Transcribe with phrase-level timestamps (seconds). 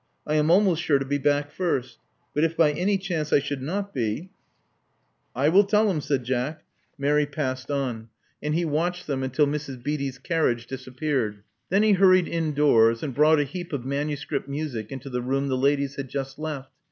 [0.25, 1.99] I am almost sure to be back first;
[2.33, 4.31] but if by any chance I should not be"
[5.35, 6.63] I will tell him," said Jack.
[6.97, 8.09] Mary passed on;
[8.41, 9.83] and 40 Love Among the Artists he watched them until Mrs.
[9.83, 11.43] Beatty's carriage disap peared.
[11.69, 15.55] Then he hurried indoors, and brought a heap of manuscript music into the room the
[15.57, 16.71] ladies had just left.